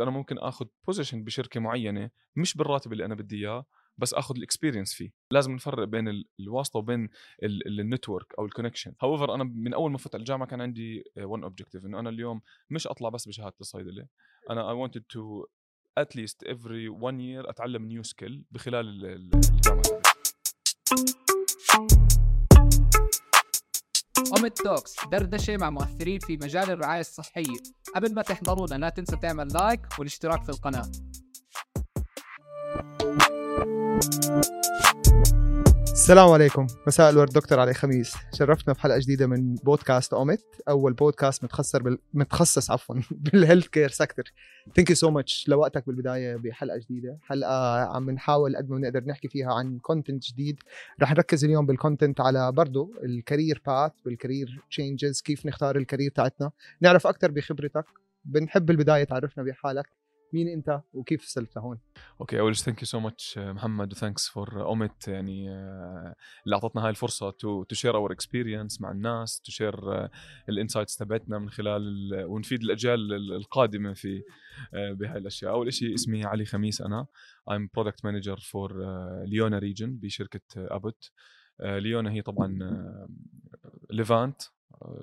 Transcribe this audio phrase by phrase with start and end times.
[0.00, 3.66] أنا ممكن آخذ position بشركة معينة مش بالراتب اللي أنا بدي إياه
[3.98, 5.10] بس آخذ ال experience فيه.
[5.30, 7.08] لازم نفرق بين ال- الواسطة وبين
[7.42, 11.04] ال network أو ال connection however أنا من أول ما فت على الجامعة كان عندي
[11.18, 12.40] one objective إنه أنا اليوم
[12.70, 14.06] مش أطلع بس بشهادة الصيدلة.
[14.50, 15.44] أنا I wanted to at
[16.18, 19.82] least every one year أتعلم new skill بخلال ال- ال- الجامعة.
[24.36, 27.56] أومت Talks دردشة مع مؤثرين في مجال الرعاية الصحية.
[27.94, 30.90] قبل ما تحضرونا لا تنسى تعمل like والاشتراك في القناة.
[35.92, 36.66] السلام عليكم.
[36.86, 38.14] مساء الورد دكتور علي خميس.
[38.34, 41.98] شرفتنا في حلقه جديدة من بودكاست أومت أول بودكاست متخصص بال...
[42.14, 44.24] متخصص عفوا بال healthcare sector
[44.76, 47.18] thank you so much لوقتك بالبداية بحلقة جديدة.
[47.22, 50.60] حلقة عم نحاول قد ما بنقدر نحكي فيها عن content جديد.
[51.02, 55.76] رح نركز اليوم بال content على برضه ال career path بال career changes كيف نختار
[55.76, 56.50] ال career تاعتنا.
[56.80, 57.84] نعرف أكثر بخبرتك.
[58.24, 59.99] بنحب بالبداية تعرفنا بحالك.
[60.32, 61.78] مين انت وكيف وصلت لهون
[62.20, 66.14] okay اول شيء thank you so much محمد و thanks for أومت يعني آه،
[66.44, 70.08] اللي أعطتنا هاي الفرصة to to share our experience مع الناس to share
[70.48, 74.22] ال insights تبعتنا من خلال ال- ونفيد الأجيال ال- القادمة في
[74.74, 75.52] آه، بهاي الأشياء.
[75.52, 77.06] أول شيء اسمي علي خميس أنا.
[77.50, 78.72] I'm product manager for
[79.24, 81.10] ليونا region بشركة ابوت
[81.60, 82.58] ليونا هي طبعا
[83.90, 84.42] Levant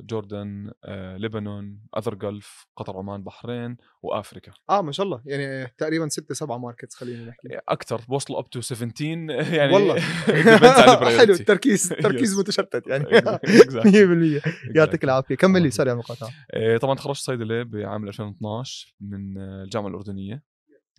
[0.04, 5.22] Jordan آه، لبنان other Gulf قطر عمان بحرين وافريكا آه ما شاء الله.
[5.26, 7.48] يعني تقريبا ستة سبعة markets خلينا نحكي.
[7.70, 8.02] أكثر.
[8.10, 10.00] بوصلوا up to 17 يعني والله.
[11.20, 11.34] حلو.
[11.34, 12.40] التركيز تركيز Yes.
[12.40, 13.06] متشتت يعني.
[13.06, 14.42] Exactly.
[14.42, 15.36] 100% يعطيك العافية.
[15.36, 15.70] كمل لي.
[15.72, 20.44] sorry على المقاطعه إيه، طبعا تخرجت صيدله بعام 2012 من الجامعة الأردنية.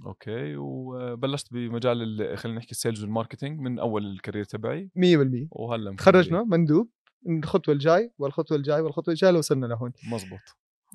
[0.07, 0.57] okay.
[0.57, 4.91] وبلشت بمجال ال- خلينا نحكي ال sales وال marketing من أول ال career تبعي.
[4.97, 6.89] 100% وهلا تخرجنا مندوب.
[7.27, 9.93] الخطوة الجاي والخطوة الجاي والخطوة الجاي لوصلنا لهون.
[10.13, 10.41] مزبوط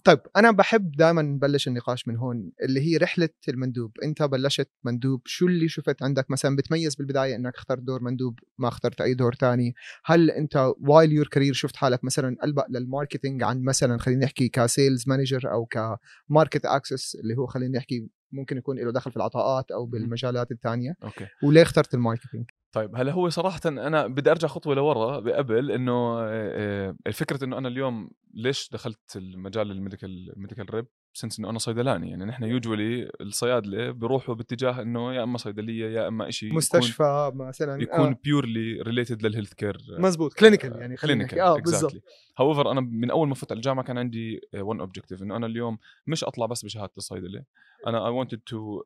[0.03, 3.91] طيب أنا بحب دائما نبلش النقاش من هون اللي هي رحلة المندوب.
[4.03, 8.67] أنت بلشت مندوب شو اللي شفت عندك مثلا بتميز بالبداية إنك اخترت دور مندوب ما
[8.67, 9.73] اخترت أي دور تاني؟
[10.05, 14.49] هل أنت while your career شفت حالك مثلا ألبق لل marketing عن مثلا خلينا نحكي
[14.49, 19.11] ك sales manager أو ك market access اللي هو خلينا نحكي ممكن يكون له دخل
[19.11, 21.27] في العطاءات أو بالمجالات الثانية؟ okay.
[21.43, 25.91] وليه اخترت ال marketing؟ طيب هلا هو صراحة أنا بدي أرجع خطوة لورا بقبل إنه
[25.91, 31.49] آه، آه، الفكرة إنه أنا اليوم ليش دخلت المجال ال medical medical rep؟ Since إنه
[31.49, 36.53] أنا صيدلاني يعني نحن usually الصيادلة بيروحوا باتجاه إنه يا إما صيدلية يا إما شيء
[36.53, 38.17] مستشفى مثلا يكون آه.
[38.23, 42.03] purely related لل healthcare مزبوط clinical يعني clinical آه بالضبط.
[42.37, 45.77] however أنا من أول ما فت على الجامعة كان عندي one objective إنه أنا اليوم
[46.07, 47.43] مش أطلع بس بشهادة الصيدلة.
[47.87, 48.83] أنا I wanted to at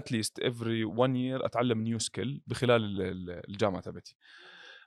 [0.00, 4.16] least every one year أتعلم new skill بخلال ال- ال- الجامعة تبعتي.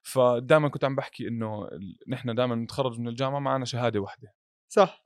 [0.04, 1.70] فدائما كنت عم بحكي إنه
[2.08, 4.34] نحن دائما نتخرج من الجامعة معنا شهادة واحدة.
[4.70, 5.04] صح.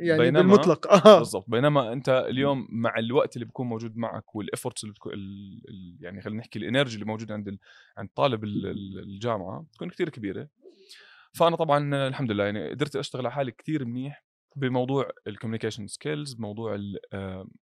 [0.00, 0.86] يعني بالمطلق.
[1.06, 1.18] آه.
[1.18, 1.44] بالضبط.
[1.48, 5.96] بينما أنت اليوم مع الوقت اللي بيكون موجود معك وال efforts اللي بتكون ال- ال-
[6.00, 7.58] يعني خلينا نحكي ال energy اللي موجود عند ال-
[7.98, 10.48] عند طالب ال- ال- الجامعة بتكون كثير كبيرة.
[11.32, 14.24] فأنا طبعا الحمد لله يعني قدرت أشتغل على حالي كثير منيح.
[14.56, 16.78] بموضوع ال communication skills بموضوع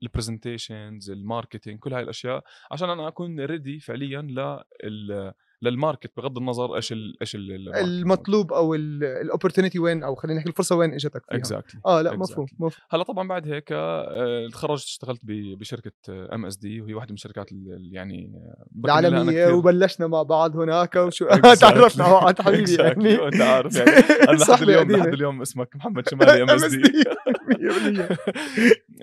[0.03, 5.33] ال presentations ال marketing كل هاي الأشياء عشان أنا أكون ready فعليا لل
[5.63, 7.37] لل market بغض النظر إيش إيش.
[7.37, 12.11] المطلوب أو ال opportunity وين أو خلينا نحكي الفرصة وين إجتك فيها exactly آه لا
[12.11, 12.15] Exactly.
[12.19, 17.53] مفهوم مفهوم هلا طبعا بعد هيك آه، تخرجت اشتغلت بشركة MSD وهي واحدة من الشركات
[17.53, 21.59] ال- ال- يعني آه، العالمية وبلشنا مع بعض هناك وشو Exactly.
[21.61, 22.81] تعرفنا مع بعض حبيبي Exactly.
[22.81, 23.91] يعني وانت عارف يعني
[24.41, 24.91] لحد اليوم.
[24.93, 27.13] لحد اليوم اسمك محمد شمالي MSD MSD.
[27.53, 28.17] 100%.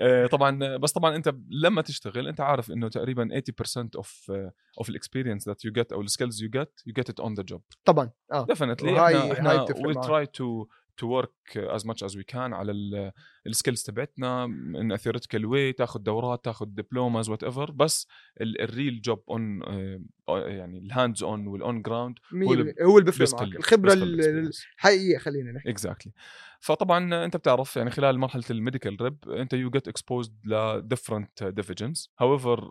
[0.00, 4.32] آه، طبعا بس طبعا أنت لما تشتغل أنت عارف إنه تقريبا 80% of
[4.78, 7.34] of ال experience that you get أو ال skills you get you get it on
[7.34, 8.10] the job طبعا.
[8.32, 8.44] آه.
[8.46, 10.04] definitely وهاي- إحنا هاي إحنا بتفرق we معك.
[10.04, 10.26] try
[11.00, 12.72] to work as much as we can على
[13.46, 18.06] ال skills تبعتنا in theoretical way تاخذ دورات تاخذ diplomas whatever بس
[18.40, 19.62] ال real job on
[20.28, 22.18] يعني ال hands-on وال on ground.
[22.82, 23.56] هو اللي بيفرق معك.
[23.56, 25.70] الخبرة ال- الحقيقيه خلينا نحكي.
[25.70, 26.12] exactly
[26.60, 31.44] فطبعا أنت بتعرف يعني خلال مرحلة ال medical rep أنت you get exposed ل different
[31.44, 32.70] divisions however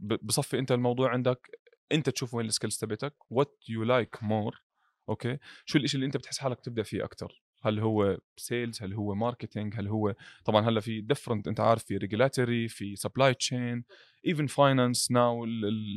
[0.00, 1.50] بصفي أنت الموضوع عندك
[1.92, 4.62] أنت تشوف وين ال skills تبعتك what you like more
[5.08, 5.38] okay.
[5.64, 9.74] شو الشيء اللي أنت بتحس حالك تبدا فيه أكثر هل هو sales هل هو marketing
[9.76, 10.14] هل هو
[10.44, 13.84] طبعا هلأ في different أنت عارف في regulatory في supply chain
[14.26, 15.46] even finance now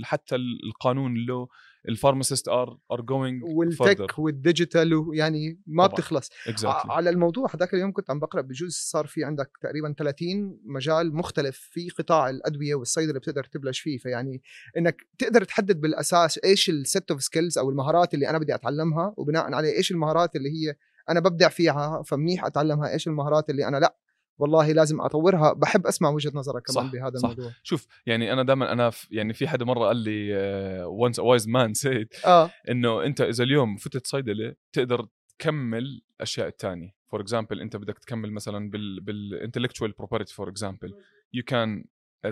[0.03, 1.49] حتى القانون ال law
[1.89, 5.95] ال pharmacist are are going وال tech وال digital ويعني ما طبعاً.
[5.95, 6.29] بتخلص.
[6.69, 11.15] ع- على الموضوع هذاك اليوم كنت عم بقرأ بجوز صار في عندك تقريبا 30 مجال
[11.15, 13.97] مختلف في قطاع الأدوية والصيدله بتقدر تبلش فيه.
[13.97, 14.41] فيعني
[14.77, 19.13] إنك تقدر تحدد بالأساس إيش ال set of skills أو المهارات اللي أنا بدي أتعلمها
[19.17, 20.75] وبناء عليه إيش المهارات اللي هي
[21.09, 23.95] أنا ببدع فيها فمنيح أتعلمها إيش المهارات اللي أنا لأ.
[24.41, 25.53] والله لازم أطورها.
[25.53, 27.29] بحب أسمع وجهة نظرك كمان صح، بهذا صح.
[27.29, 27.51] الموضوع.
[27.63, 31.73] شوف يعني أنا دائما أنا يعني في حدا مرة قال لي آه، a wise man
[31.83, 32.51] said آه.
[32.69, 35.07] إنه أنت إذا اليوم فتت صيدلة تقدر
[35.39, 40.93] تكمل الاشياء الثانية for example أنت بدك تكمل مثلا بال بال intellectual property for example
[41.33, 41.85] you can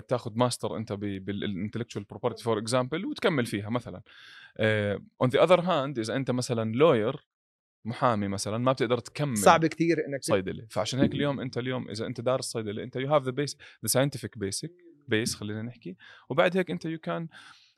[0.08, 4.02] تاخذ ماستر أنت بال intellectual property for example وتكمل فيها مثلا.
[5.20, 7.26] on the other hand إذا أنت مثلا lawyer
[7.84, 12.06] محامي مثلا ما بتقدر تكمل صعب كتير إنك صيدله فعشان هيك اليوم أنت اليوم إذا
[12.06, 14.72] أنت دارس صيدله أنت you have the base the scientific basic
[15.08, 15.96] base خلينا نحكي.
[16.28, 17.28] وبعد هيك أنت you can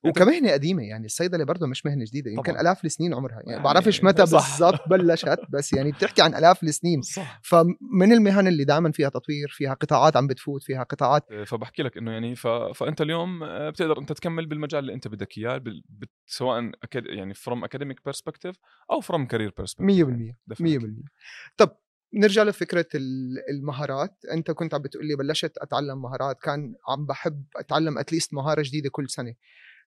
[0.04, 2.60] وكمهنة قديمة يعني الصيدلة برضه مش مهنة جديدة يمكن طبعاً.
[2.62, 4.22] آلاف السنين عمرها يعني يعني بعرفش متى.
[4.22, 7.02] بالضبط بلشت بس يعني بتحكي عن آلاف السنين.
[7.02, 7.40] صح.
[7.44, 12.10] فمن المهن اللي دائما فيها تطوير فيها قطاعات عم بتفوت فيها قطاعات فبحكي لك إنه
[12.12, 12.46] يعني ف...
[12.46, 15.82] فأنت اليوم آه، بتقدر أنت تكمل بالمجال اللي أنت بدك إياه بال...
[15.88, 16.10] بت...
[16.26, 17.06] سواء أكاد...
[17.06, 18.56] يعني from academic perspective
[18.90, 20.86] أو from career 100% perspective 100%
[21.56, 21.76] طب
[22.14, 24.16] نرجع لفكرة ال- المهارات.
[24.32, 28.62] أنت كنت عم بتقول لي بلشت أتعلم مهارات كان عم بحب أتعلم at least مهارة
[28.62, 29.34] جديدة كل سنة.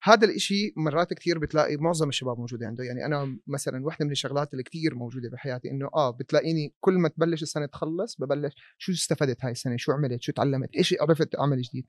[0.08, 2.84] هذا الإشي مرات كثير بتلاقي معظم الشباب موجودة عنده.
[2.84, 7.10] يعني أنا مثلا واحدة من الشغلات اللي كثير موجودة بحياتي إنه آه بتلاقيني كل ما
[7.10, 11.62] تبلش السنة تخلص ببلش شو استفدت هاي السنة؟ شو عملت؟ شو تعلمت؟ إيش عرفت أعمل
[11.62, 11.86] جديد؟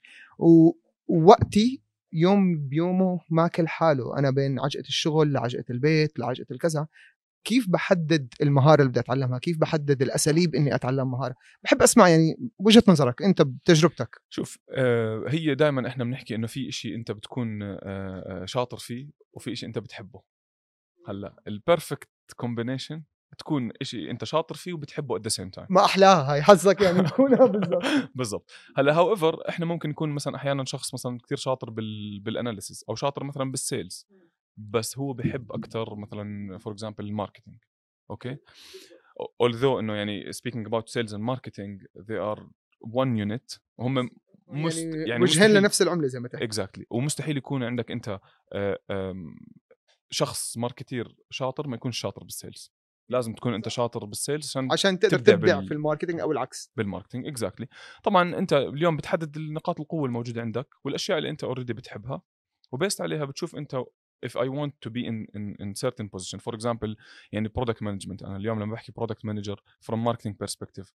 [1.08, 1.82] ووقتي
[2.12, 4.18] يوم بيومه ماكل حاله.
[4.18, 6.86] أنا بين عجقة الشغل لعجقة البيت لعجقة الكذا.
[7.46, 11.34] كيف بحدد المهارة اللي بدي أتعلمها؟ كيف بحدد الأساليب إني أتعلم مهارة؟
[11.64, 14.20] بحب أسمع يعني وجهة نظرك أنت بتجربتك.
[14.28, 19.08] شوف آه هي دائما إحنا بنحكي إنه في إشي أنت بتكون آه آه، شاطر فيه
[19.32, 20.22] وفي إشي أنت بتحبه.
[21.08, 23.02] هلأ ال perfect combination
[23.38, 26.98] تكون إشي أنت شاطر فيه وبتحبه at the same time ما احلاها هاي حظك يعني
[26.98, 27.82] نكونها بالضبط.
[28.14, 28.50] بالضبط.
[28.76, 32.94] هلأ however إحنا ممكن نكون مثلا أحيانا شخص مثلا كثير شاطر بال بال analysis أو
[32.94, 34.06] شاطر مثلا بال sales
[34.56, 37.56] بس هو بحب أكثر مثلا for example ال marketing
[38.10, 38.36] okay؟
[39.42, 42.40] although إنه يعني speaking about sales and marketing they are
[42.86, 44.10] one unit هم
[44.48, 46.44] must يعني, يعني وجهين لنفس العملة زي ما تحكي.
[46.44, 48.20] exactly ومستحيل يكون عندك أنت
[48.52, 48.78] آه،
[50.10, 52.72] شخص marketer شاطر ما يكونش شاطر بال sales
[53.08, 56.20] لازم تكون أنت شاطر بال sales عشان عشان تقدر تبدع تبدع بال- في ال marketing
[56.20, 56.72] أو العكس.
[56.76, 57.68] بال marketing exactly
[58.04, 62.22] طبعا أنت اليوم بتحدد النقاط القوة الموجودة عندك والأشياء اللي أنت already بتحبها
[62.72, 63.82] وبيست عليها بتشوف أنت
[64.26, 66.38] if I want to be in in in certain position.
[66.38, 66.94] For example
[67.32, 68.22] يعني product management.
[68.22, 70.92] أنا اليوم لما بحكي product manager from marketing perspective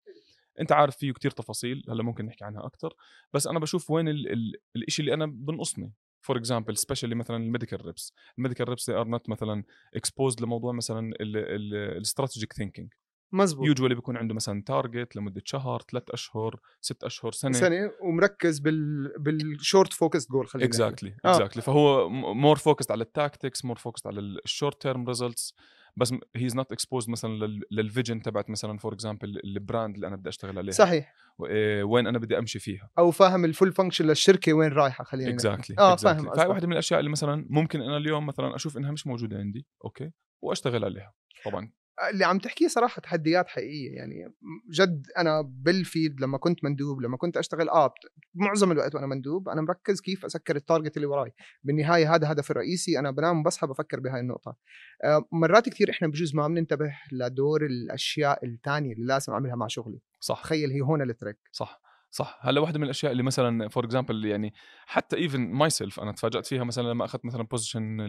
[0.61, 2.95] أنت عارف فيه كتير تفاصيل هلأ ممكن نحكي عنها أكثر
[3.33, 5.93] بس أنا بشوف وين ال ال الشيء اللي أنا بنقصني.
[6.21, 10.73] for example specially مثلا ال medical reps ال medical reps are not مثلا exposed لموضوع
[10.73, 12.93] مثلا ال strategic thinking
[13.33, 17.53] مزبوط usually بيكون عنده مثلا target لمدة شهر ثلاث أشهر ست أشهر سنة.
[17.53, 20.69] سنة ومركز بال بال short focus goal خلينا.
[20.69, 21.31] exactly آه.
[21.31, 25.55] exactly فهو more focused على ال tactics more focused على ال short term results
[25.97, 29.95] بس he is not exposed مثلا لل- لل vision تبعت مثلا for example ال brand
[29.95, 30.73] اللي أنا بدي أشتغل عليها.
[30.73, 31.15] صحيح.
[31.47, 32.91] إيه، وين أنا بدي أمشي فيها.
[32.99, 35.31] أو فاهم ال full function للشركة وين رايحة خلينا.
[35.31, 36.47] exactly آه فاهم فهي.
[36.47, 40.11] واحدة من الأشياء اللي مثلا ممكن أنا اليوم مثلا أشوف إنها مش موجودة عندي okay
[40.43, 41.15] وأشتغل عليها.
[41.45, 41.73] طبعا.
[42.11, 44.35] اللي عم تحكيه صراحة تحديات حقيقية يعني
[44.71, 49.07] جد أنا بال field لما كنت مندوب لما كنت أشتغل آه بت- معظم الوقت وأنا
[49.07, 51.33] مندوب أنا مركز كيف أسكر ال target اللي وراي.
[51.63, 54.57] بالنهاية هذا هدفي الرئيسي أنا بنام وبصحى بفكر بهاي النقطة.
[55.05, 60.01] آه مرات كثير إحنا بجوز ما بننتبه لدور الأشياء الثانية اللي لازم أعملها مع شغلي.
[60.21, 60.43] صح.
[60.43, 61.39] تخيل هي هون ال trick.
[61.53, 62.39] صح صح.
[62.43, 64.53] هلا واحدة من الأشياء اللي مثلا for example يعني
[64.87, 68.01] حتى even myself أنا تفاجأت فيها مثلا لما أخذت مثلا position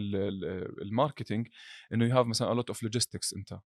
[0.82, 1.48] ال marketing
[1.94, 3.60] إنه you have مثلا lot of logistics أنت.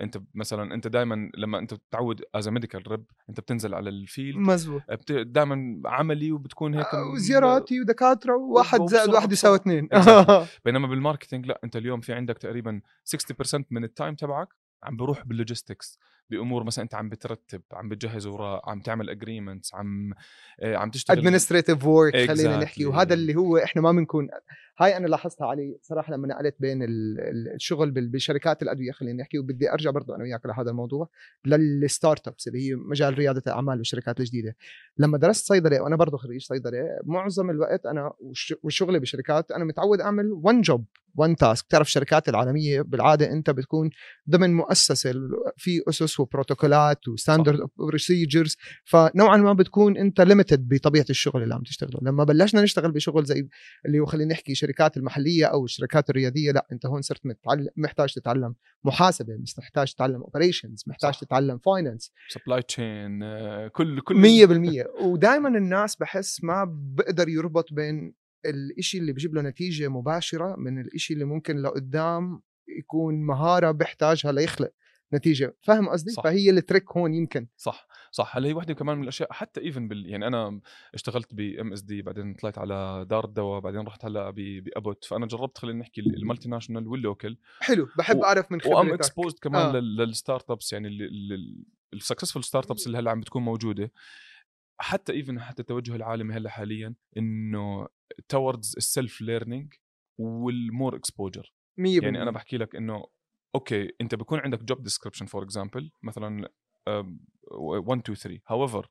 [0.00, 4.36] انت مثلا انت دائما لما انت بتعود as medical rep انت بتنزل على ال field.
[4.36, 4.82] مزبوط.
[5.10, 9.88] دائما عملي وبتكون هيك آه، وزياراتي ودكاترة وواحد زائد واحد يساوي اثنين.
[10.64, 14.48] بينما بال marketing لا انت اليوم في عندك تقريبا 60% من ال time تبعك
[14.82, 15.98] عم بروح بال logistics
[16.30, 20.12] بأمور مثلا أنت عم بترتب عم بتجهز اوراق عم تعمل agreements عم
[20.60, 22.56] آه، عم تشتغل administrative work خلينا.
[22.58, 22.86] نحكي.
[22.86, 24.28] وهذا اللي هو إحنا ما بنكون
[24.78, 29.38] هاي أنا لاحظتها علي صراحة لما نقلت بين ال- ال- الشغل بشركات الأدوية خلينا نحكي
[29.38, 31.08] وبدي أرجع برضه أنا وياك لهذا الموضوع
[31.46, 34.56] لل startups اللي هي مجال ريادة الاعمال والشركات الجديدة.
[34.98, 40.00] لما درست صيدلة وأنا برضه خريج صيدلة معظم الوقت أنا وش- وشغلي بشركات أنا متعود
[40.00, 43.90] أعمل one job one task بتعرف الشركات العالمية بالعادة أنت بتكون
[44.30, 45.12] ضمن مؤسسة
[45.56, 51.62] في أسس وبروتوكولات و standard procedures فنوعا ما بتكون أنت limited بطبيعة الشغل اللي عم
[51.62, 52.00] تشتغله.
[52.02, 53.48] لما بلشنا نشتغل بشغل زي
[53.86, 58.14] اللي هو خلينا نحكي شركات المحلية أو الشركات الرياديه لا أنت هون صرت متعلم محتاج
[58.14, 58.54] تتعلم
[58.84, 61.20] محاسبة محتاج تتعلم operations محتاج صح.
[61.20, 63.20] تتعلم finance supply chain
[63.68, 68.14] كل كل 100% ودائما الناس بحس ما بقدر يربط بين
[68.46, 72.42] الإشي اللي بجيب له نتيجة مباشرة من الإشي اللي ممكن لقدام
[72.78, 74.70] يكون مهارة بيحتاجها ليخلق.
[75.14, 75.56] نتيجة.
[75.62, 76.22] فاهم قصدي؟ صح.
[76.22, 77.48] فهي ال trick هون يمكن.
[77.56, 78.36] صح صح.
[78.36, 80.60] هلأ هي وحدة كمان من الأشياء حتى even بال يعني أنا
[80.94, 85.58] اشتغلت ب MSD بعدين طلعت على دار الدواء بعدين رحت هلأ ب- بابوت فأنا جربت
[85.58, 87.88] خلينا نحكي ال multinational وال local حلو.
[87.98, 89.78] بحب و- أعرف من وأم خبرتك exposed كمان آه.
[89.80, 90.88] لل startups يعني
[91.94, 93.92] ال successful startups اللي هلأ عم بتكون موجودة.
[94.78, 97.88] حتى even حتى التوجه العالمي هلأ حاليا إنه
[98.28, 99.72] towards ال self learning
[100.18, 103.04] وال more exposure 100% يعني أنا بحكي لك إنه
[103.56, 106.48] okay أنت بيكون عندك job description for example مثلا
[106.90, 107.06] um,
[107.50, 108.86] 1 2 3 however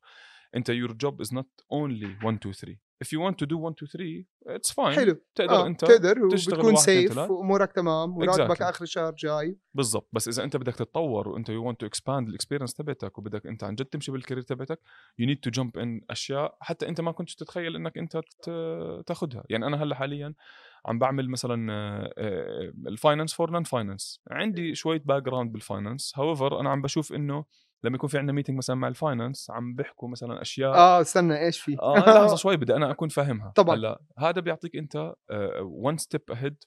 [0.55, 3.75] أنت your job is not only 1 2 3 if you want to do 1
[3.75, 4.25] 2 3
[4.57, 5.67] it's fine حلو تقدر آه.
[5.67, 7.17] أنت تقدر وبتكون safe.
[7.17, 8.61] وأمورك تمام وراتبك Exactly.
[8.61, 12.32] آخر الشهر جاي بالضبط بس إذا أنت بدك تتطور وأنت you want to expand ال
[12.32, 14.79] experience تبعتك وبدك أنت عن جد تمشي بال career تبعتك
[15.19, 18.21] you need to jump in أشياء حتى أنت ما كنتش تتخيل إنك أنت
[19.07, 20.33] تاخذها يعني أنا هلأ حاليا
[20.85, 21.71] عم بعمل مثلا
[22.87, 27.45] ال finance for non-finance عندي شوية background بال finance however أنا عم بشوف إنه
[27.83, 31.37] لما يكون في عندنا meeting مثلا مع ال finance عم بيحكوا مثلا أشياء آه استنى
[31.45, 33.51] إيش في؟ آه لحظة شوي بدي أنا أكون فاهمها.
[33.55, 33.75] طبعاً.
[33.75, 35.13] هلأ هذا بيعطيك أنت
[35.61, 36.63] one step ahead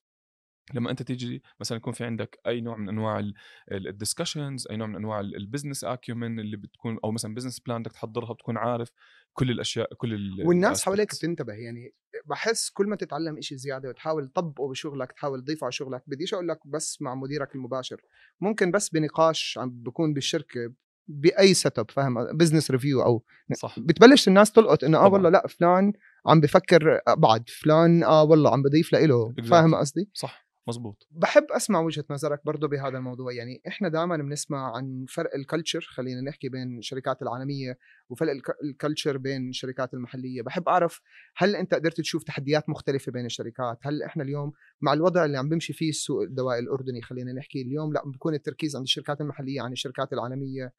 [0.75, 3.31] لما أنت تيجي مثلا يكون في عندك أي نوع من أنواع
[3.73, 7.83] ال discussions أي نوع من أنواع ال business acumen اللي بتكون أو مثلا business plan
[7.83, 8.91] بدك تحضرها بتكون عارف
[9.33, 11.15] كل الأشياء كل ال والناس حواليك.
[11.15, 11.53] بتنتبه.
[11.53, 11.95] يعني
[12.27, 16.49] بحس كل ما تتعلم إشي زيادة وتحاول تطبقه بشغلك تحاول تضيفه على شغلك بديش أقول
[16.49, 18.01] لك بس مع مديرك المباشر.
[18.41, 20.73] ممكن بس بنقاش عم بكون بالشركة
[21.09, 23.79] بأي setup فاهم؟ business review أو صح.
[23.81, 25.09] بتبلش الناس تلقط إنه آه.
[25.09, 25.93] والله لا فلان
[26.27, 29.35] عم بفكر أبعد فلان آه والله عم بضيف له.
[29.51, 30.48] فاهم قصدي؟ صح.
[30.69, 33.33] مزبوط بحب أسمع وجهة نظرك برضه بهذا الموضوع.
[33.33, 38.40] يعني إحنا دائما بنسمع عن فرق ال culture خلينا نحكي بين الشركات العالمية وفرق ال
[38.40, 40.43] c- ال culture بين الشركات المحلية.
[40.43, 41.01] بحب أعرف
[41.37, 45.49] هل أنت قدرت تشوف تحديات مختلفة بين الشركات؟ هل إحنا اليوم مع الوضع اللي عم
[45.49, 49.73] بمشي فيه السوق الدوائي الأردني خلينا نحكي اليوم لا بكون التركيز عند الشركات المحلية عن
[49.73, 50.73] الشركات العالمية؟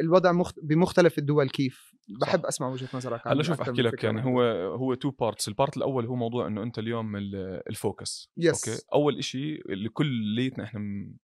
[0.00, 0.58] الوضع مخت...
[0.62, 2.46] بمختلف الدول كيف بحب صح.
[2.46, 4.30] أسمع وجهة نظرك هلا شوف أحكي لك يعني واحدة.
[4.30, 4.42] هو
[4.74, 8.46] هو two parts ال part الأول هو موضوع إنه أنت اليوم ال- ال focus Yes.
[8.68, 10.80] okay أول إشي اللي كليتنا إحنا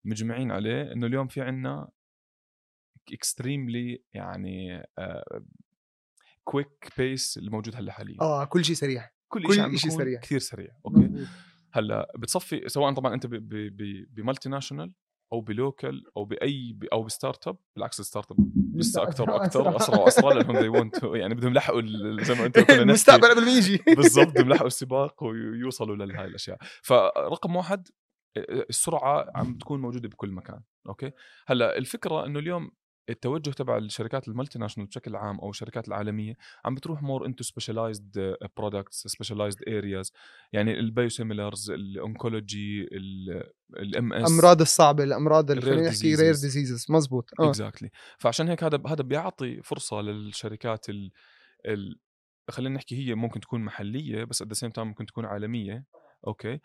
[0.05, 1.89] مجمعين عليه إنه اليوم في عنا
[3.13, 4.83] extremely يعني
[6.43, 10.19] quick pace اللي موجود هلأ حاليا آه كل شيء سريع كل كل شيء سريع.
[10.19, 11.27] كثير سريع okay
[11.73, 13.27] هلأ بتصفي سواء طبعا أنت
[14.11, 14.93] ب multinational
[15.33, 18.37] أو ب local أو بأي أو ب startup بالعكس ال startup
[18.75, 19.97] لسه أكثر وأكثر أسرع.
[19.99, 21.81] وأسرع لأنهم want to- يعني بدهم يلحقوا
[22.23, 23.83] زي ما أنت كنا المستقبل قبل ما يجي.
[23.97, 26.57] بالضبط بدهم يلحقوا السباق ويوصلوا لهي الأشياء.
[26.83, 27.87] فرقم واحد
[28.69, 31.11] السرعة عم تكون موجودة بكل مكان okay؟
[31.47, 32.71] هلأ الفكرة إنه اليوم
[33.09, 38.35] التوجه تبع الشركات ال multinational بشكل عام أو الشركات العالمية عم بتروح more into specialized
[38.57, 40.11] products specialized areas
[40.53, 42.87] يعني ال biosimilars ال oncology
[43.77, 46.31] ال MS الأمراض الصعبة الأمراض اللي خلينا نحكي rare.
[46.31, 47.29] diseases مزبوط.
[47.39, 47.49] آه.
[47.49, 51.11] exactly فعشان هيك هذا هذا بيعطي فرصة للشركات ال,
[51.65, 51.99] ال
[52.49, 55.85] خلينا نحكي هي ممكن تكون محلية بس at the ممكن تكون عالمية.
[56.27, 56.59] okay.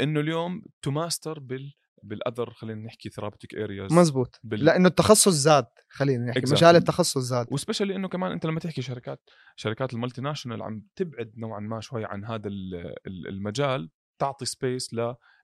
[0.00, 4.40] إنه اليوم to master بال بال other خلينا نحكي therapeutic areas مزبوط.
[4.44, 6.52] بال- لأنه التخصص زاد خلينا نحكي Exactly.
[6.52, 7.46] مجال التخصص زاد.
[7.50, 9.20] و especially إنه كمان أنت لما تحكي شركات
[9.56, 14.90] شركات ال multinational عم تبعد نوعا ما شوي عن هذا ال- ال- المجال تعطي space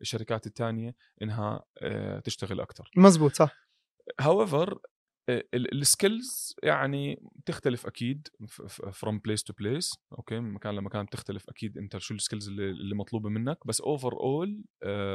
[0.01, 3.57] للشركات الثانية إنها آه، تشتغل أكثر مزبوط صح.
[4.23, 4.75] However
[5.55, 8.29] ال skills يعني تختلف أكيد
[8.93, 12.71] from place to place okay؟ من مكان لمكان بتختلف أكيد أنت شو ال skills اللي,
[12.71, 14.65] اللي مطلوبة منك بس overall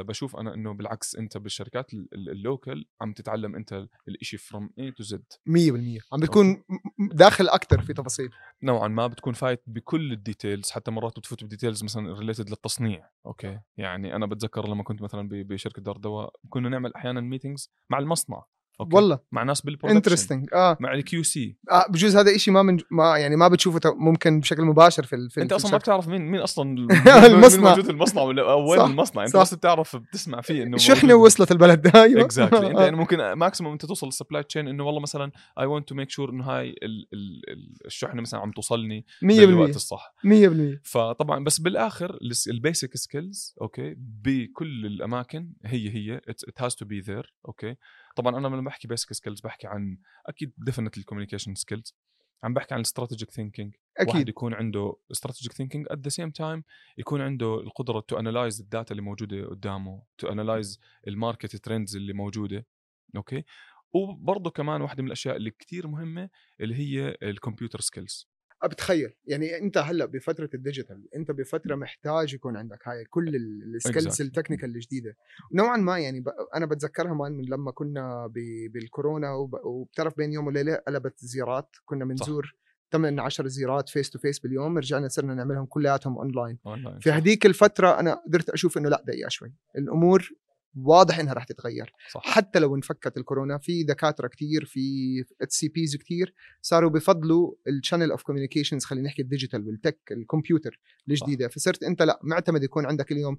[0.02, 4.70] بشوف أنا إنه بالعكس أنت بالشركات ال- ال- ال local عم تتعلم أنت الإشي from
[4.78, 6.64] A to Z 100% عم بتكون
[7.12, 8.30] داخل أكثر في تفاصيل.
[8.62, 13.10] نوعا ما بتكون فايت بكل ال details حتى مرات بتفوت ب details مثلا related للتصنيع
[13.26, 17.98] okay؟ يعني أنا بتذكر لما كنت مثلا بشركة دار دواء كنا نعمل أحيانا meetings مع
[17.98, 18.44] المصنع.
[18.80, 18.96] okay.
[18.96, 19.18] والله.
[19.32, 20.76] مع ناس بال production interesting آه.
[20.80, 24.62] مع ال QC آه، بجوز هذا إشي ما من ما يعني ما بتشوفه ممكن بشكل
[24.62, 25.78] مباشر في ال- في أنت أصلا ما.
[25.78, 27.26] بتعرف مين مين أصلا المصنع.
[27.26, 29.36] المصنع موجود المصنع ولا وين المصنع؟ أنت.
[29.36, 32.20] بس بتعرف بتسمع فيه إنه شحنه وصلت البلد؟ أيوه.
[32.24, 32.84] exactly أنت آه.
[32.84, 36.10] يعني ممكن maximum أنت توصل لل supply chain إنه والله مثلا I want to make
[36.10, 40.14] sure إنه هاي ال- ال- ال- الشحنه مثلا عم توصلني 100% بالوقت الصح.
[40.24, 42.18] 100% فطبعا بس بالآخر
[42.50, 46.20] ال basic skills okay بكل الأماكن هي هي.
[46.28, 47.74] it has to be there okay.
[48.16, 51.94] طبعا أنا لما بحكي basic skills بحكي عن أكيد definitely ال communication skills
[52.42, 54.28] عم بحكي عن ال strategic thinking واحد أكيد.
[54.28, 56.64] يكون عنده strategic thinking at the same time
[56.98, 61.96] يكون عنده القدرة to analyze ال data اللي موجودة قدامه to analyze ال market trends
[61.96, 62.66] اللي موجودة
[63.16, 63.44] okay
[63.92, 66.30] وبرضه كمان واحدة من الأشياء اللي كتير مهمة
[66.60, 68.28] اللي هي ال computer skills
[68.64, 73.47] بتخيل يعني أنت هلأ بفترة ال digital أنت بفترة محتاج يكون عندك هاي كل ال
[73.47, 74.22] skills.
[74.22, 75.16] ال technical الجديدة.
[75.52, 76.28] نوعا ما يعني ب...
[76.54, 78.34] أنا بتذكرها من لما كنا ب...
[78.72, 79.54] بالكورونا وب...
[79.64, 82.54] وبتعرف بين يوم وليلة قلبت زيارات كنا بنزور
[82.92, 86.98] 8 10 زيارات face to face باليوم رجعنا صرنا نعملهم كلياتهم online online.
[86.98, 89.52] في هذيك الفترة أنا قدرت أشوف إنه لأ دقيقه شوي.
[89.78, 90.30] الأمور
[90.74, 91.92] واضح إنها رح تتغير.
[92.10, 92.22] صح.
[92.24, 94.80] حتى لو انفكت الكورونا في دكاترة كتير في
[95.42, 100.80] HCPs كتير صاروا بفضلوا ال channel of communications خلينا نحكي ال digital وال tech الكمبيوتر
[101.08, 101.48] الجديدة.
[101.48, 103.38] فصرت أنت لا معتمد يكون عندك اليوم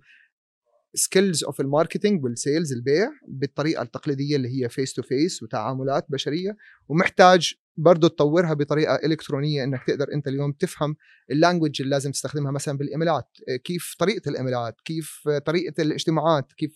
[0.98, 6.06] skills of ال marketing وال sales البيع بالطريقة التقليدية اللي هي face to face وتعاملات
[6.10, 10.96] بشرية ومحتاج برضه تطورها بطريقة إلكترونية إنك تقدر أنت اليوم تفهم
[11.32, 16.74] ال language اللي لازم تستخدمها مثلا بالإيميلات كيف طريقة الايميلات كيف طريقة الاجتماعات كيف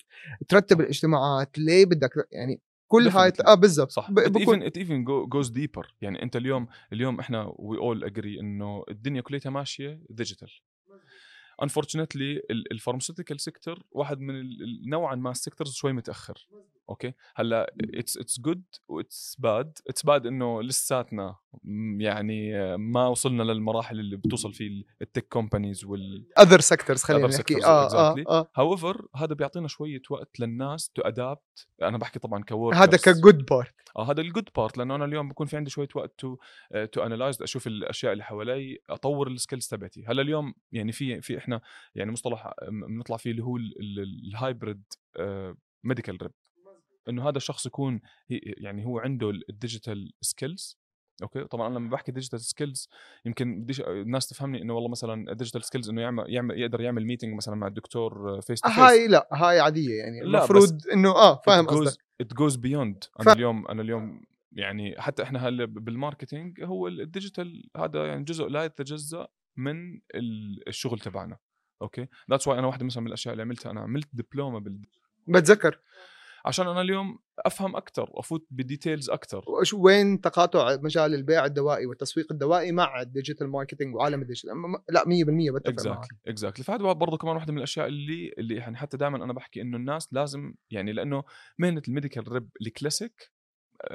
[0.47, 3.33] ترتب الاجتماعات ليه بدك يعني كل هاي.
[3.47, 3.91] آه بالضبط.
[3.91, 4.11] صح.
[4.11, 5.87] بكون even go, goes deeper.
[6.01, 10.49] يعني أنت اليوم اليوم إحنا we all agree إنه الدنيا كلها ماشية digital
[11.63, 12.41] unfortunately
[12.71, 14.45] ال pharmaceutical sector واحد من
[14.89, 16.47] نوعا ما ال sectors شوي متأخر.
[16.91, 21.35] okay؟ هلأ it's it's good و it's bad it's bad إنه لساتنا
[21.97, 27.27] يعني آه، ما وصلنا للمراحل اللي بتوصل فيه ال tech companies وال other sectors خلينا
[27.27, 27.65] نحكي.
[27.65, 28.23] آه exactly.
[28.27, 32.97] آه however هذا بيعطينا شوية وقت للناس to adapt أنا بحكي طبعا ك workers هذا
[32.97, 35.87] ك good part آه هذا ال good part لأنه أنا اليوم بكون في عندي شوية
[35.95, 36.37] وقت to
[36.91, 40.03] to analyze أشوف الأشياء اللي حوالي أطور ال skills تبعتي.
[40.07, 41.61] هلأ اليوم يعني في في إحنا
[41.95, 43.57] يعني مصطلح بنطلع فيه اللي هو
[44.27, 44.83] ال hybrid
[45.83, 46.31] medical rep
[47.09, 50.77] إنه هذا الشخص يكون يعني هو عنده ال digital skills
[51.23, 52.89] okay؟ طبعا أنا لما بحكي digital skills
[53.25, 57.33] يمكن بديش الناس تفهمني إنه والله مثلا digital skills إنه يعمل, يعمل يقدر يعمل meeting
[57.35, 61.41] مثلا مع الدكتور face to face هاي لا هاي عادية يعني لا، المفروض إنه آه
[61.45, 62.01] فاهم قصدك.
[62.23, 63.09] it goes beyond.
[63.21, 68.23] أنا اليوم أنا اليوم يعني حتى إحنا هلأ بال marketing هو ال digital هذا يعني
[68.23, 69.27] جزء لا يتجزأ
[69.57, 71.37] من ال- الشغل تبعنا
[71.81, 72.07] okay?
[72.31, 74.81] that's why أنا واحدة مثلا من الأشياء اللي عملتها أنا عملت دبلومة بال...
[75.27, 75.79] بتذكر.
[76.45, 81.85] عشان أنا اليوم أفهم أكثر وافوت ب details أكثر وش وين تقاطع مجال البيع الدوائي
[81.85, 85.77] والتسويق الدوائي مع ال digital marketing وعالم ال digital؟ م- م- لا 100% بتفق معك.
[85.79, 89.61] exactly exactly فهذا برضه كمان واحدة من الأشياء اللي اللي يعني حتى دائما أنا بحكي
[89.61, 91.23] إنه الناس لازم يعني لأنه
[91.59, 93.31] مهنة ال medical rep ال classic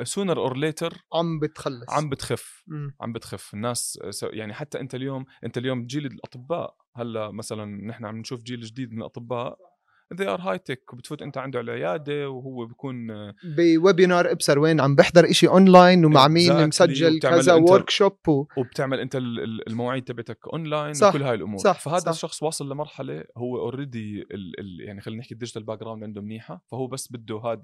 [0.03, 1.91] sooner or later عم بتخلص.
[1.91, 2.97] عم بتخف مم.
[3.01, 3.55] عم بتخف.
[3.55, 6.77] الناس س- يعني حتى أنت اليوم أنت اليوم جيل الأطباء.
[6.97, 9.59] هلأ مثلا نحن عم نشوف جيل جديد من الأطباء.
[10.15, 13.07] They are high tech وبتفوت أنت عنده على العيادة وهو بيكون
[13.57, 16.67] ب webinar أبصر وين عم بحضر إشي اونلاين ومع مين.
[16.69, 18.45] مسجل كذا ورك شوب و...
[18.57, 22.09] وبتعمل أنت ال- ال- المواعيد تبعتك اونلاين صح، وكل هاي الأمور صح، فهذا صح.
[22.09, 26.65] الشخص واصل لمرحلة هو already ال ال يعني خلينا نحكي ال digital background عنده منيحة
[26.71, 27.61] فهو بس بده هذا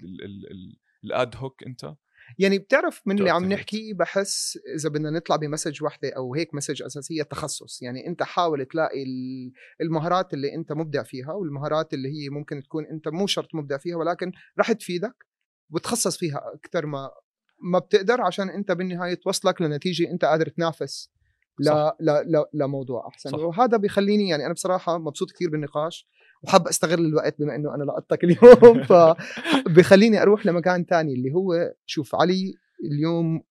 [1.03, 1.93] ال ad hoc أنت
[2.39, 3.45] يعني بتعرف من اللي عم.
[3.45, 8.23] نحكي بحس إذا بدنا نطلع ب message واحدة أو هيك message أساسية تخصص يعني أنت
[8.23, 13.27] حاول تلاقي ال- المهارات اللي أنت مبدع فيها والمهارات اللي هي ممكن تكون أنت مو
[13.27, 15.15] شرط مبدع فيها ولكن راح تفيدك
[15.71, 17.09] وتخصص فيها أكثر ما
[17.73, 21.11] ما بتقدر عشان أنت بالنهاية توصلك لنتيجة أنت قادر تنافس
[21.59, 21.65] ل...
[21.65, 21.95] صح.
[21.99, 22.05] ل...
[22.11, 22.43] ل...
[22.53, 23.39] لموضوع أحسن صح.
[23.39, 26.07] وهذا بيخليني يعني أنا بصراحة مبسوط كثير بالنقاش
[26.43, 28.83] وحاب أستغل الوقت بما إنه أنا لقطتك اليوم.
[28.89, 32.53] فبخليني أروح لمكان تاني اللي هو شوف علي
[32.91, 33.43] اليوم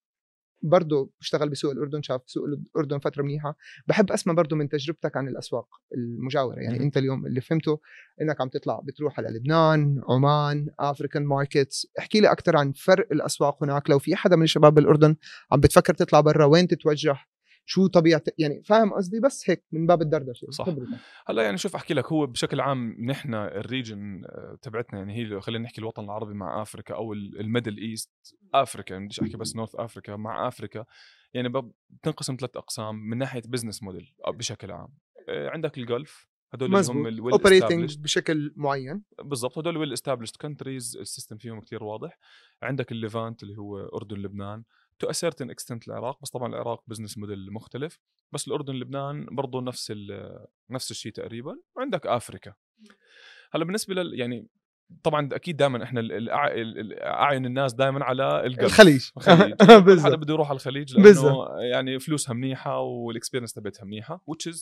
[0.63, 3.55] برضه بشتغل بسوق الأردن شاف سوق الأردن فترة منيحة.
[3.87, 6.59] بحب أسمع برضه من تجربتك عن الأسواق المجاورة.
[6.59, 6.83] يعني.
[6.83, 7.79] أنت اليوم اللي فهمته
[8.21, 13.63] إنك عم تطلع بتروح على لبنان عمان African markets احكي لي أكثر عن فرق الأسواق
[13.63, 13.89] هناك.
[13.89, 15.15] لو في حدا من الشباب بالأردن
[15.51, 17.15] عم بتفكر تطلع برا وين تتوجه؟
[17.65, 20.65] شو طبيعه يعني فاهم قصدي بس هيك من باب الدردشة صح.
[20.65, 20.97] خبرتك.
[21.27, 25.41] هلأ يعني شوف أحكي لك هو بشكل عام نحن ال region آه، تبعتنا يعني هي
[25.41, 28.11] خلينا نحكي الوطن العربي مع أفريكا أو ال Middle East
[28.53, 30.85] Africa يعني بديش أحكي بس North Africa مع أفريكا
[31.33, 31.49] يعني
[31.89, 34.89] بتنقسم ثلاث أقسام من ناحية business model بشكل عام
[35.29, 37.97] آه، عندك ال Gulf هدول اللي هم مزبوط ال well operating.
[37.97, 42.19] بشكل معين بالضبط هدول well established countries ال system فيهم كتير واضح
[42.63, 44.63] عندك ال Levant اللي هو أردن لبنان
[45.03, 47.99] to a certain extent العراق بس طبعا العراق business model مختلف.
[48.31, 49.93] بس الأردن لبنان برضه نفس
[50.69, 51.59] نفس الشيء تقريبا.
[51.75, 52.53] وعندك آفريكا.
[53.51, 54.47] هلأ بالنسبة لل يعني
[55.03, 56.01] طبعا أكيد دائما إحنا
[57.03, 58.65] أعين الناس دائما على القلب.
[58.65, 59.09] الخليج.
[59.17, 59.53] الخليج.
[60.03, 61.45] حدا بده يروح على الخليج لأنه.
[61.71, 64.57] يعني فلوسها منيحة وال experience تبعتها منيحة which is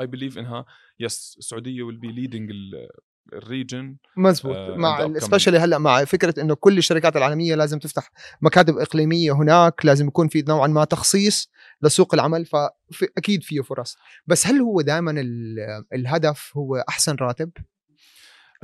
[0.00, 0.64] I believe إنها
[1.00, 2.88] yes السعودية will be leading ال-
[3.32, 4.56] ال region مزبوط.
[4.56, 5.18] آه، مع.
[5.18, 8.10] specially هلأ مع فكرة إنه كل الشركات العالمية لازم تفتح
[8.42, 11.50] مكاتب إقليمية هناك لازم يكون في نوعا ما تخصيص
[11.82, 12.46] لسوق العمل
[12.92, 13.96] فاكيد فيه فرص.
[14.26, 15.14] بس هل هو دائما
[15.92, 17.50] الهدف هو أحسن راتب؟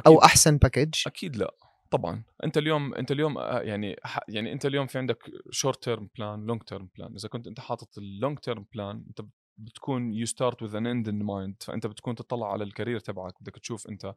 [0.07, 0.25] أو أكيد.
[0.25, 1.55] أحسن package أكيد لا
[1.91, 2.23] طبعا.
[2.45, 3.97] أنت اليوم أنت اليوم آه، يعني
[4.29, 5.19] يعني أنت اليوم في عندك
[5.51, 9.21] short term plan long term plan إذا كنت أنت حاطط ال long term plan أنت
[9.59, 13.35] بتكون you start with an end in mind فأنت بتكون تطلع على ال career تبعك
[13.41, 14.15] بدك تشوف أنت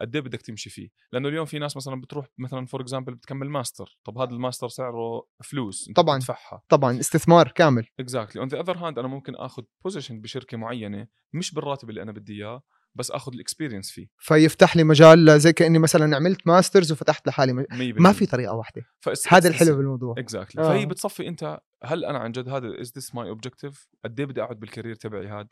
[0.00, 0.88] قد إيه بدك تمشي فيه.
[1.12, 5.26] لأنه اليوم في ناس مثلا بتروح مثلا for example بتكمل ماستر طب هذا الماستر سعره
[5.44, 6.16] فلوس أنت طبعاً.
[6.16, 6.62] بتدفعها.
[6.68, 7.86] طبعا استثمار كامل.
[8.00, 12.12] exactly on the other hand أنا ممكن آخذ position بشركة معينة مش بالراتب اللي أنا
[12.12, 12.62] بدي إياه
[12.94, 14.06] بس آخذ ال experience فيه.
[14.18, 17.64] فيفتح لي مجال زي كأني مثلا عملت masters وفتحت لحالي مج...
[17.64, 18.82] 100% ما في طريقة واحدة.
[19.28, 20.14] هذا الحلو بالموضوع.
[20.18, 20.68] exactly آه.
[20.68, 24.42] فهي بتصفي أنت هل أنا عن جد هذا is this my objective قد إيه بدي
[24.42, 25.48] أقعد بال career تبعي هذا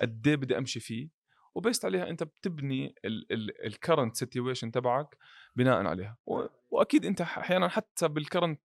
[0.00, 1.08] قد إيه بدي أمشي فيه؟
[1.54, 2.94] و based عليها أنت بتبني
[3.66, 5.16] ال current situation تبعك
[5.56, 6.16] بناء عليها.
[6.26, 8.60] و- وأكيد أنت أحيانا حتى بال current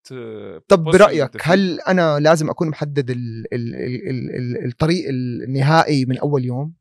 [0.69, 3.45] طب برأيك هل أنا لازم أكون محدد ال...
[3.53, 3.75] ال...
[3.75, 4.09] ال...
[4.11, 4.37] ال...
[4.37, 4.67] ال...
[4.67, 6.75] الطريق النهائي من أول يوم؟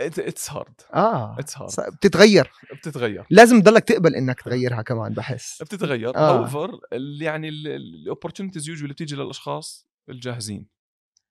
[0.00, 1.38] it's hard آه.
[1.38, 2.50] it's hard ص- بتتغير.
[2.74, 3.26] بتتغير.
[3.30, 5.62] لازم تضلك تقبل إنك تغيرها كمان بحس.
[5.62, 6.16] بتتغير.
[6.16, 6.38] آه.
[6.38, 6.70] however
[7.20, 10.66] يعني ال opportunities usually بتيجي للأشخاص الجاهزين.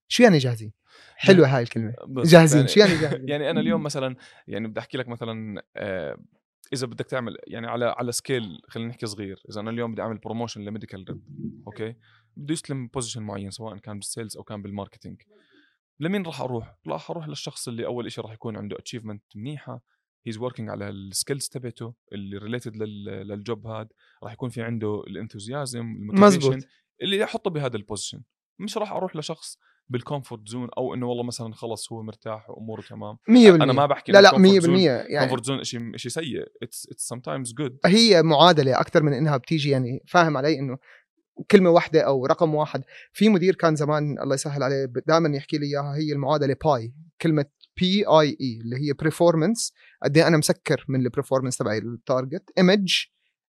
[0.08, 0.72] شو يعني جاهزين؟
[1.16, 1.94] حلوة هاي الكلمة.
[2.08, 2.58] جاهزين.
[2.60, 4.16] يعني- شو يعني جاهزين؟ يعني أنا اليوم مثلا
[4.48, 6.18] يعني بدي أحكي لك مثلا آه،
[6.74, 9.42] إذا بدك تعمل يعني على على scale خلينا نحكي صغير.
[9.52, 11.22] إذا أنا اليوم بدي أعمل promotion ل medical rep
[11.68, 11.96] okay؟
[12.38, 15.22] بده يستلم position معين سواء كان بال sales أو كان بال marketing
[16.00, 19.82] لمين راح أروح؟ راح أروح للشخص اللي أول شيء راح يكون عنده achievement منيحة.
[20.28, 23.90] he's working على ال skills تبعته اللي related لل job هذا
[24.24, 26.56] راح يكون في عنده ال enthusiasm مزبوط.100%
[33.62, 36.44] أنا ما بحكي لا لا 100% يعني يعني comfort zone شيء شيء سيء.
[36.64, 40.78] it's it's sometimes good هي معادلة أكثر من إنها بتيجي يعني فاهم علي إنه
[41.52, 42.84] كلمة واحدة أو رقم واحد.
[43.14, 47.46] في مدير كان زمان الله يسهل عليه دائما يحكي لي إياها هي المعادلة pie كلمة
[47.80, 49.74] P I E اللي هي performance
[50.04, 53.06] قد إيه أنا مسكر من ال performance تبعي ال target image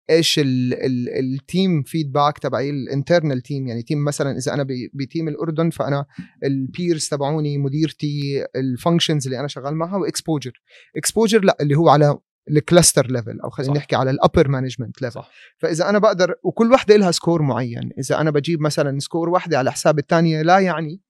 [0.10, 4.66] إيش ال- ال- ال team feedback تبعي ال internal team يعني team مثلا إذا أنا
[4.94, 6.06] ب team الأردن فأنا
[6.44, 10.52] ال peers تبعوني مديرتي ال functions اللي أنا شغال معها و exposure
[10.98, 12.18] exposure لا اللي هو على
[12.50, 13.74] ال cluster level أو خلينا.
[13.74, 15.22] نحكي على ال upper management level
[15.58, 17.92] فإذا أنا بقدر وكل وحدة لها score معين.
[18.00, 21.02] إذا أنا بجيب مثلا score واحدة على حساب الثانية لا يعني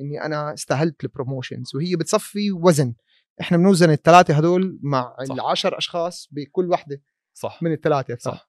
[0.00, 2.94] إني أنا استاهلت ال promotions وهي بتصفي وزن.
[3.40, 5.34] إحنا بنوزن الثلاثه هدول مع صح.
[5.34, 7.02] العشر أشخاص بكل وحدة
[7.34, 7.62] صح.
[7.62, 8.48] من الثلاثه صح.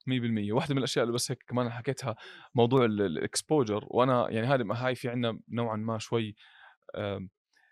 [0.50, 2.16] 100% واحدة من الأشياء اللي بس هيك كمان حكيتها
[2.56, 6.36] موضوع ال exposure وأنا يعني هذه هاي في عندنا نوعا ما شوي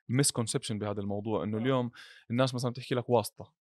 [0.10, 1.44] misconception بهذا الموضوع.
[1.44, 1.92] إنه اليوم
[2.32, 3.54] الناس مثلا بتحكي لك واسطة.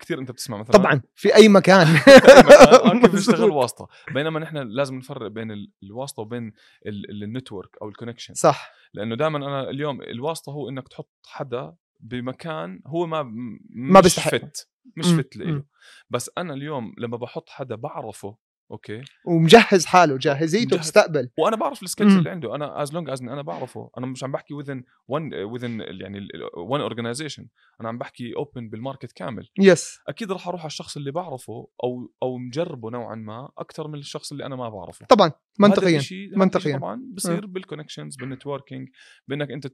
[0.00, 0.72] كثير انت بتسمع مثلا.
[0.72, 1.86] طبعا في أي مكان.
[1.96, 3.40] آه، كيف مزبوط.
[3.52, 6.52] واسطه بينما نحن لازم نفرق بين ال- الواسطة وبين
[6.86, 8.34] ال network أو ال connection.
[8.34, 8.72] صح.
[8.94, 14.30] لأنه دائما أنا اليوم الواسطة هو إنك تحط حدا بمكان هو ما ما مش بيستحق.
[14.36, 15.64] fit مش fit له.
[16.10, 18.36] بس أنا اليوم لما بحط حدا بعرفه
[18.70, 19.02] okay.
[19.26, 20.78] ومجهز حاله جاهزيته مجهز.
[20.78, 22.16] بتستقبل وأنا بعرف ال skills.
[22.16, 22.54] اللي عنده.
[22.54, 23.90] أنا as long as أنا بعرفه.
[23.98, 24.80] أنا مش عم بحكي within
[25.12, 26.28] one within يعني
[26.68, 27.48] one organization
[27.80, 29.48] أنا عم بحكي open بال market كامل.
[29.58, 33.98] yes أكيد راح أروح على الشخص اللي بعرفه أو أو مجربه نوعا ما أكثر من
[33.98, 35.06] الشخص اللي أنا ما بعرفه.
[35.06, 35.32] طبعا.
[35.58, 36.00] منطقيا.
[36.36, 36.78] منطقياً.
[36.78, 38.88] طبعا بصير بال connections بال networking
[39.28, 39.66] بإنك أنت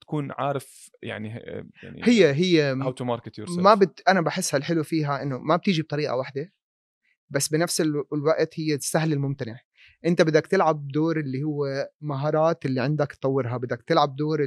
[0.00, 1.28] تكون عارف يعني
[1.82, 4.02] يعني هي هي how to market your ما بت...
[4.08, 6.52] أنا بحسها الحلو فيها إنه ما بتيجي بطريقة واحدة.
[7.30, 9.58] بس بنفس ال- الوقت هي تسهل الممتنع.
[10.06, 14.38] انت بدك تلعب دور اللي هو مهارات اللي عندك تطورها بدك تلعب دور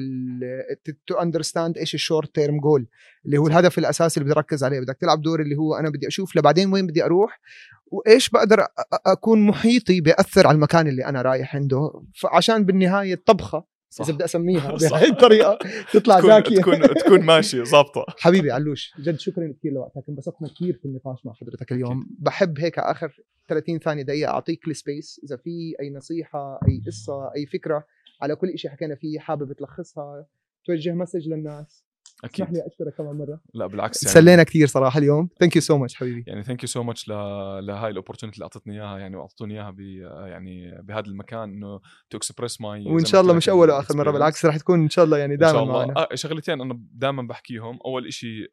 [1.08, 2.88] to understand إيش ال short term goal
[3.26, 4.80] اللي هو الهدف الأساسي اللي بدي اركز عليه.
[4.80, 7.40] بدك تلعب دور اللي هو أنا بدي أشوف لبعدين وين بدي أروح
[7.86, 8.66] وإيش بقدر
[9.06, 12.04] أكون محيطي بياثر على المكان اللي أنا رايح عنده.
[12.22, 14.06] فعشان بالنهاية الطبخه صح.
[14.06, 14.76] اذا بدي اسميها.
[14.92, 15.58] بهي الطريقة.
[15.94, 18.06] تطلع تكون زاكيه تكون تكون ماشي ظابطة.
[18.24, 20.04] حبيبي علوش جد شكرا كثير لوقتك.
[20.10, 22.08] انبسطنا كثير في النقاش مع حضرتك اليوم.
[22.20, 27.32] بحب هيك آخر 30 ثانية دقيقة أعطيك ال space إذا في أي نصيحة أي قصة
[27.36, 27.86] أي فكرة
[28.22, 30.26] على كل شيء حكينا فيه حابب تلخصها
[30.66, 31.86] توجه message للناس.
[32.26, 32.58] اسمح أكيد.
[32.58, 33.40] لي اشكرك كمان مرة.
[33.54, 35.30] لا بالعكس يعني سلينا كثير صراحة اليوم.
[35.40, 36.24] thank you so much حبيبي.
[36.28, 39.80] يعني thank you so much لهاي ال opportunity اللي أعطتني إياها يعني وأعطوني إياها ب
[40.28, 41.80] يعني بهذا المكان إنه
[42.10, 45.06] to express my وإن شاء الله مش أول وآخر مرة بالعكس رح تكون إن شاء
[45.06, 45.74] الله يعني دائما الله.
[45.74, 45.94] معنا.
[45.98, 48.50] آه شغلتين أنا دائما بحكيهم أول شيء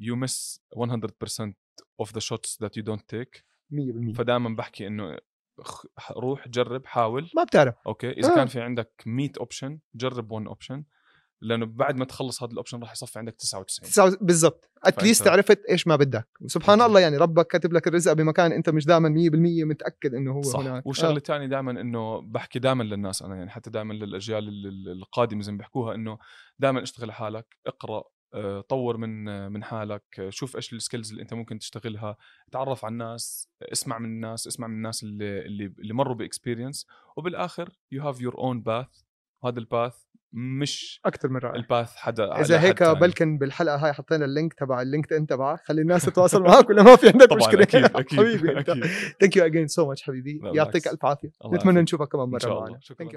[0.00, 1.52] you miss 100%
[2.00, 5.18] of the shots that you don't take 100% فدائما بحكي إنه
[6.16, 7.30] روح جرب حاول.
[7.36, 7.74] ما بتعرف.
[7.86, 8.34] okay؟ إذا آه.
[8.34, 10.84] كان في عندك 100 option جرب 1 option
[11.40, 14.70] لأنه بعد ما تخلص هذا ال option راح يصفي عندك 99 تسعة- بالضبط.
[14.84, 16.28] at least فأنت- عرفت إيش ما بدك.
[16.46, 16.80] سبحان.
[16.82, 20.58] الله يعني ربك كاتب لك الرزق بمكان أنت مش دائما 100% متأكد إنه هو صح.
[20.60, 20.86] هناك.
[20.86, 25.42] والشغلة الثانية دائما إنه بحكي دائما للناس أنا يعني حتى دائما للأجيال ال- ال- القادمة
[25.42, 26.18] زي ما بيحكوها إنه
[26.58, 31.10] دائما اشتغل حالك اقرأ آه، طور من آه، من حالك آه، شوف إيش ال skills
[31.10, 32.16] اللي أنت ممكن تشتغلها
[32.52, 36.86] تعرف على الناس اسمع من الناس اسمع من الناس اللي اللي, اللي مروا ب experience
[37.16, 38.86] وبالآخر you have your own path
[39.42, 39.96] وهذا ال path
[40.32, 41.54] مش أكثر من رائع.
[41.54, 43.00] ال path حدا إذا هيك تاني.
[43.00, 46.82] بلكن بالحلقة هاي حطينا ال link تبع ال LinkedIn تبعك خلي الناس تتواصل معك ولا
[46.82, 47.62] ما في عندك طبعا مشكلة.
[47.62, 48.62] أكيد أكيد حبيبي
[49.20, 50.40] thank you again so much حبيبي.
[50.54, 50.88] يعطيك.
[50.88, 51.30] ألف عافية.
[51.54, 51.82] نتمنى.
[51.82, 52.66] نشوفك كمان إن مرة معنا.
[52.66, 52.78] الله.
[52.80, 53.08] شكرا